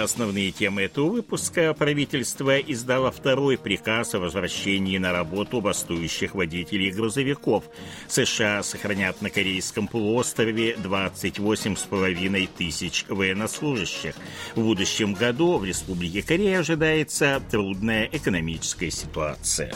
[0.00, 7.64] Основные темы этого выпуска правительство издало второй приказ о возвращении на работу бастующих водителей грузовиков.
[8.08, 14.14] США сохранят на Корейском полуострове 28,5 тысяч военнослужащих.
[14.56, 19.74] В будущем году в Республике Корея ожидается трудная экономическая ситуация.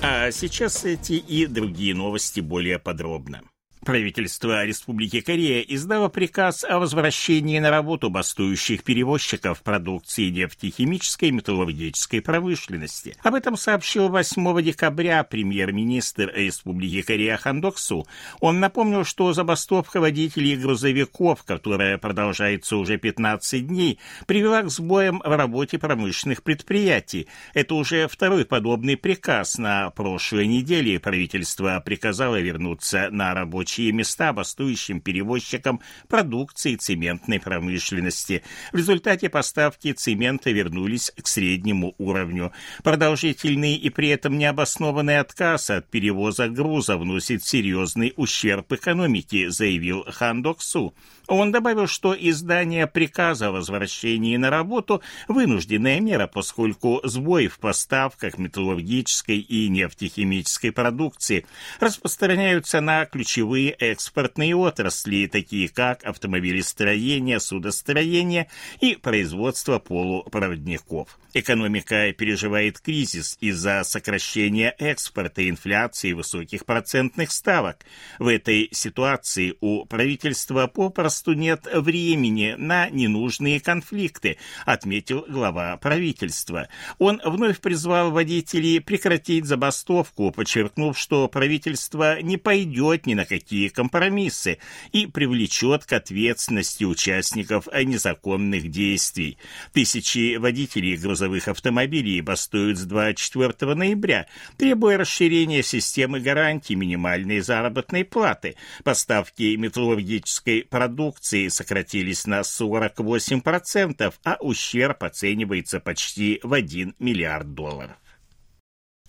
[0.00, 3.42] А сейчас эти и другие новости более подробно.
[3.84, 12.22] Правительство Республики Корея издало приказ о возвращении на работу бастующих перевозчиков продукции нефтехимической и металлургической
[12.22, 13.14] промышленности.
[13.22, 18.06] Об этом сообщил 8 декабря премьер-министр Республики Корея Хандоксу.
[18.40, 25.36] Он напомнил, что забастовка водителей грузовиков, которая продолжается уже 15 дней, привела к сбоям в
[25.36, 27.28] работе промышленных предприятий.
[27.52, 29.58] Это уже второй подобный приказ.
[29.58, 38.42] На прошлой неделе правительство приказало вернуться на рабочий рабочие места бастующим перевозчикам продукции цементной промышленности.
[38.72, 42.52] В результате поставки цемента вернулись к среднему уровню.
[42.82, 50.42] Продолжительный и при этом необоснованный отказ от перевоза груза вносит серьезный ущерб экономике, заявил Хан
[50.42, 50.94] Док Су.
[51.26, 58.36] Он добавил, что издание приказа о возвращении на работу– вынужденная мера, поскольку сбои в поставках
[58.36, 61.46] металлургической и нефтехимической продукции
[61.80, 68.48] распространяются на ключевые экспортные отрасли, такие как автомобилестроение, судостроение
[68.80, 71.18] и производство полупроводников.
[71.36, 77.84] Экономика переживает кризис из-за сокращения экспорта, инфляции высоких процентных ставок.
[78.20, 86.68] В этой ситуации у правительства попросту нет времени на ненужные конфликты, отметил глава правительства.
[86.98, 94.58] Он вновь призвал водителей прекратить забастовку, подчеркнув, что правительство не пойдет ни на какие компромиссы
[94.92, 99.38] и привлечет к ответственности участников незаконных действий.
[99.72, 104.26] Тысячи водителей грузовых автомобилей бастуют с 24 ноября,
[104.56, 108.56] требуя расширения системы гарантий минимальной заработной платы.
[108.82, 117.96] Поставки металлургической продукции сократились на 48%, а ущерб оценивается почти в 1 миллиард долларов.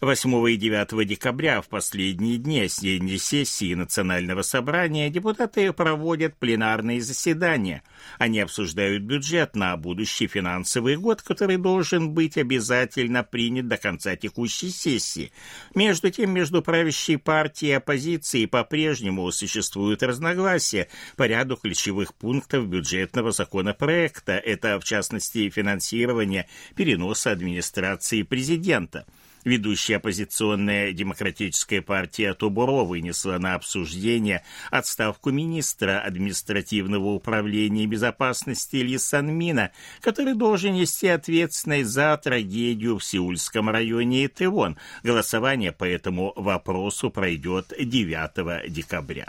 [0.02, 7.82] 8 и 9 декабря, в последние дни осенней сессии Национального собрания, депутаты проводят пленарные заседания.
[8.20, 14.70] Они обсуждают бюджет на будущий финансовый год, который должен быть обязательно принят до конца текущей
[14.70, 15.32] сессии.
[15.76, 23.32] Между тем, между правящей партией и оппозицией по-прежнему существуют разногласия по ряду ключевых пунктов бюджетного
[23.32, 24.34] законопроекта.
[24.34, 29.06] Это, в частности, финансирование переноса администрации президента.
[29.46, 39.70] Ведущая оппозиционная демократическая партия Тубуро вынесла на обсуждение отставку министра административного управления безопасности Ли Санмина,
[40.02, 44.78] который должен нести ответственность за трагедию в Сеульском районе Итывон.
[45.04, 49.28] Голосование по этому вопросу пройдет 9 декабря.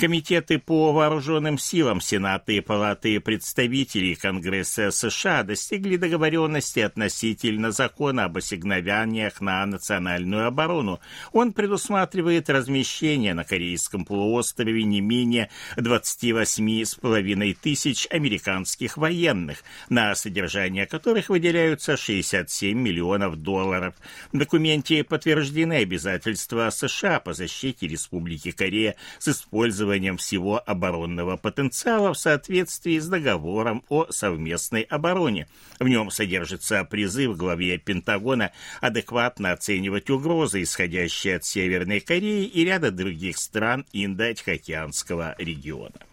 [0.00, 8.38] Комитеты по вооруженным силам Сената и Палаты представителей Конгресса США достигли договоренности относительно закона об
[8.38, 11.00] ассигнованиях на национальную оборону.
[11.32, 21.28] Он предусматривает размещение на Корейском полуострове не менее 28,5 тысяч американских военных, на содержание которых
[21.28, 23.94] выделяются 67 миллионов долларов.
[24.32, 32.12] В документе подтверждены обязательства США по защите Республики Корея с использованием использованием всего оборонного потенциала
[32.12, 35.48] в соответствии с договором о совместной обороне.
[35.80, 42.90] В нем содержится призыв главе Пентагона адекватно оценивать угрозы, исходящие от Северной Кореи и ряда
[42.90, 46.09] других стран Индо-Тихоокеанского региона.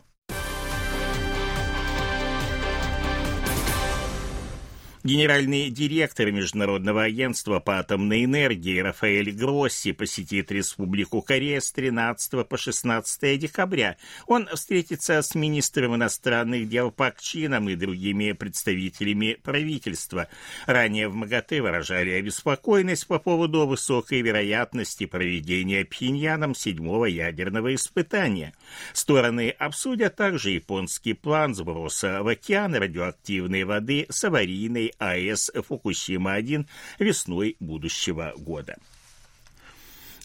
[5.08, 12.58] Генеральный директор Международного агентства по атомной энергии Рафаэль Гросси посетит Республику Корея с 13 по
[12.58, 13.96] 16 декабря.
[14.26, 20.28] Он встретится с министром иностранных дел Пак Чином и другими представителями правительства.
[20.66, 28.54] Ранее в МАГАТЭ выражали обеспокоенность по поводу высокой вероятности проведения Пхеньяном седьмого ядерного испытания.
[28.92, 36.66] Стороны обсудят также японский план сброса в океан радиоактивной воды с аварийной АЭС Фукусима-1
[37.00, 38.78] весной будущего года.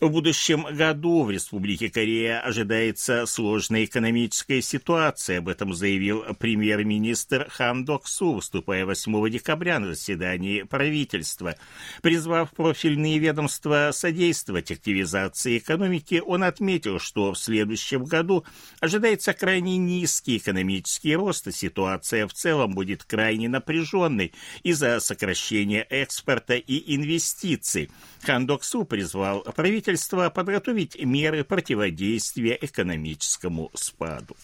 [0.02, 5.38] В будущем году в Республике Корея ожидается сложная экономическая ситуация.
[5.38, 11.54] Об этом заявил премьер-министр Хан Док Су, выступая 8 декабря на заседании правительства.
[12.02, 18.44] Призвав профильные ведомства содействовать активизации экономики, он отметил, что в следующем году
[18.81, 24.32] ожидается крайне низкий экономический рост, и ситуация в целом будет крайне напряженной
[24.64, 27.88] из-за сокращения экспорта и инвестиций.
[28.22, 34.34] Хан Док Су призвал правительство правительства подготовить меры противодействия экономическому спаду.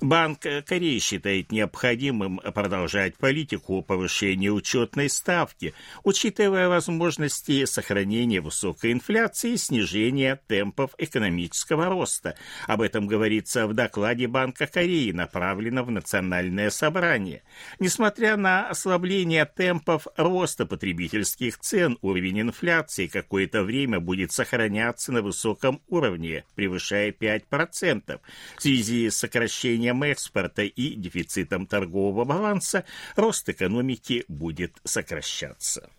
[0.00, 5.74] Банк Кореи считает необходимым продолжать политику повышения учетной ставки,
[6.04, 12.36] учитывая возможности сохранения высокой инфляции и снижения темпов экономического роста.
[12.68, 17.42] Об этом говорится в докладе Банка Кореи, направленном в Национальное собрание.
[17.80, 25.82] Несмотря на ослабление темпов роста потребительских цен, уровень инфляции какое-то время будет сохраняться на высоком
[25.88, 28.20] уровне, превышая 5%.
[28.56, 32.84] В связи с сокращением снижением экспорта и дефицитом торгового баланса
[33.16, 35.90] рост экономики будет сокращаться.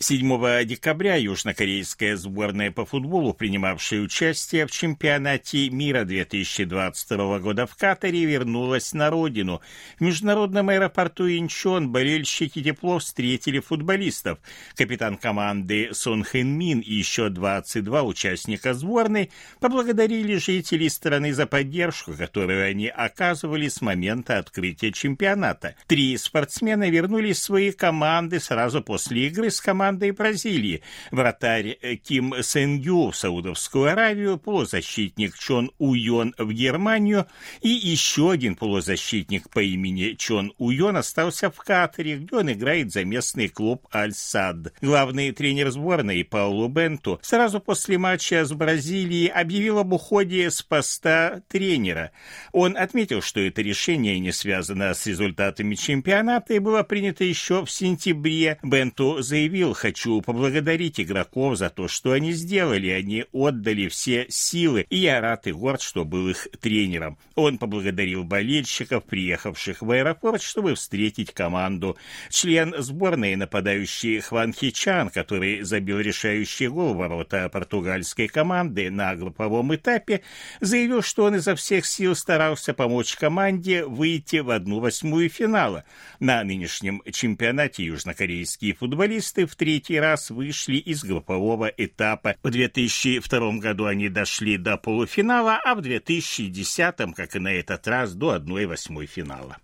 [0.00, 8.24] 7 декабря южнокорейская сборная по футболу, принимавшая участие в чемпионате мира 2022 года в Катаре,
[8.24, 9.60] вернулась на родину.
[9.98, 14.38] В международном аэропорту Инчон болельщики тепло встретили футболистов.
[14.76, 22.12] Капитан команды Сон Хэн Мин и еще 22 участника сборной поблагодарили жителей страны за поддержку,
[22.12, 25.74] которую они оказывали с момента открытия чемпионата.
[25.88, 31.96] Три спортсмена вернулись в свои команды сразу после игры с командой командой Бразилии, вратарь э,
[31.96, 37.26] Ким Сенгю в Саудовскую Аравию, полузащитник Чон Уйон в Германию
[37.62, 43.06] и еще один полузащитник по имени Чон Уйон остался в Катаре, где он играет за
[43.06, 44.74] местный клуб Аль-Сад.
[44.82, 51.40] Главный тренер сборной Паулу Бенту сразу после матча с Бразилией объявил об уходе с поста
[51.48, 52.10] тренера.
[52.52, 57.70] Он отметил, что это решение не связано с результатами чемпионата и было принято еще в
[57.70, 58.58] сентябре.
[58.62, 62.88] Бенту заявил, хочу поблагодарить игроков за то, что они сделали.
[62.88, 67.18] Они отдали все силы, и я рад и горд, что был их тренером.
[67.34, 71.96] Он поблагодарил болельщиков, приехавших в аэропорт, чтобы встретить команду.
[72.30, 80.22] Член сборной, нападающий Хван Хичан, который забил решающий гол ворота португальской команды на групповом этапе,
[80.60, 85.84] заявил, что он изо всех сил старался помочь команде выйти в одну восьмую финала.
[86.18, 92.36] На нынешнем чемпионате южнокорейские футболисты в третий раз вышли из группового этапа.
[92.42, 98.14] В 2002 году они дошли до полуфинала, а в 2010, как и на этот раз,
[98.14, 99.58] до 1-8 финала.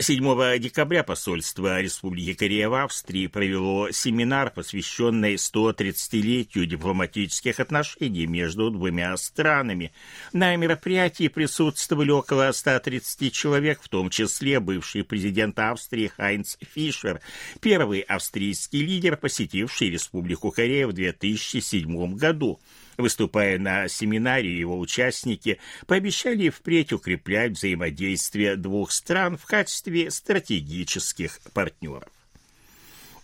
[0.00, 9.16] 7 декабря посольство Республики Корея в Австрии провело семинар, посвященный 130-летию дипломатических отношений между двумя
[9.16, 9.92] странами.
[10.32, 17.20] На мероприятии присутствовали около 130 человек, в том числе бывший президент Австрии Хайнц Фишер,
[17.60, 22.58] первый австрийский лидер, посетивший Республику Корея в 2007 году.
[22.96, 32.13] Выступая на семинаре, его участники пообещали впредь укреплять взаимодействие двух стран в качестве стратегических партнеров.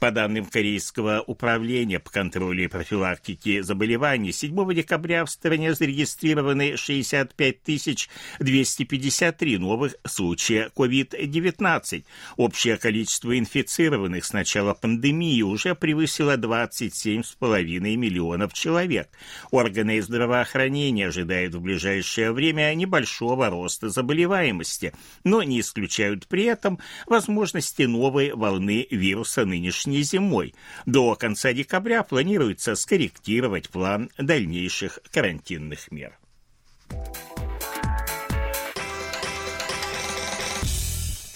[0.00, 8.08] По данным Корейского управления по контролю и профилактике заболеваний, 7 декабря в стране зарегистрированы 65
[8.38, 12.04] 253 новых случая COVID-19.
[12.38, 19.10] Общее количество инфицированных с начала пандемии уже превысило 27,5 миллионов человек.
[19.50, 27.82] Органы здравоохранения ожидают в ближайшее время небольшого роста заболеваемости, но не исключают при этом возможности
[27.82, 30.54] новой волны вируса нынешней нынешней зимой.
[30.86, 36.16] До конца декабря планируется скорректировать план дальнейших карантинных мер.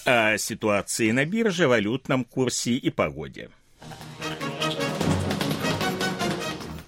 [0.05, 3.49] О ситуации на бирже, валютном курсе и погоде.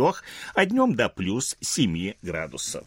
[0.54, 2.86] а днем до плюс 7 градусов.